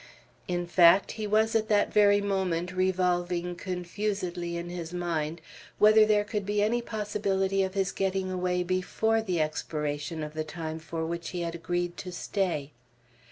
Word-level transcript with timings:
In 0.47 0.65
fact, 0.65 1.11
he 1.11 1.27
was 1.27 1.53
at 1.55 1.67
that 1.67 1.93
very 1.93 2.21
moment 2.21 2.71
revolving 2.71 3.55
confusedly 3.55 4.57
in 4.57 4.69
his 4.71 4.91
mind 4.91 5.41
whether 5.77 6.07
there 6.07 6.23
could 6.23 6.43
be 6.43 6.63
any 6.63 6.81
possibility 6.81 7.61
of 7.61 7.75
his 7.75 7.91
getting 7.91 8.31
away 8.31 8.63
before 8.63 9.21
the 9.21 9.39
expiration 9.39 10.23
of 10.23 10.33
the 10.33 10.43
time 10.43 10.79
for 10.79 11.05
which 11.05 11.29
he 11.29 11.41
had 11.41 11.53
agreed 11.53 11.97
to 11.97 12.11
stay. 12.11 12.71